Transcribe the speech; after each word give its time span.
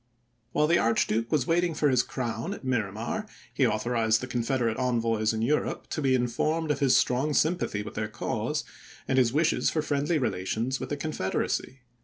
While 0.51 0.65
the 0.65 0.79
Archduke 0.79 1.31
was 1.31 1.45
waiting 1.45 1.75
for 1.75 1.87
his 1.87 2.01
crown 2.01 2.55
at 2.55 2.63
Miramar, 2.63 3.27
he 3.53 3.67
authorized 3.67 4.19
the 4.19 4.25
Confederate 4.25 4.77
envoys 4.77 5.31
in 5.31 5.43
Europe 5.43 5.85
to 5.89 6.01
be 6.01 6.15
informed 6.15 6.71
of 6.71 6.79
his 6.79 6.97
strong 6.97 7.35
sympathy 7.35 7.81
le^amin, 7.81 7.85
with 7.85 7.93
their 7.93 8.07
cause 8.07 8.63
and 9.07 9.19
his 9.19 9.31
wishes 9.31 9.69
for 9.69 9.83
friendly 9.83 10.17
rela 10.17 10.41
ys.'3 10.41 10.41
con' 10.41 10.45
tions 10.47 10.79
with 10.79 10.89
the 10.89 10.97
Confederacy. 10.97 11.81